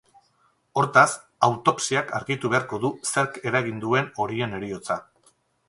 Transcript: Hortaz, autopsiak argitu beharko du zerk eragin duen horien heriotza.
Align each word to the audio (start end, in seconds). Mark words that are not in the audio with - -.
Hortaz, 0.83 1.09
autopsiak 1.47 2.09
argitu 2.21 2.51
beharko 2.55 2.81
du 2.87 2.93
zerk 3.11 3.39
eragin 3.53 3.79
duen 3.87 4.11
horien 4.25 4.59
heriotza. 4.61 5.01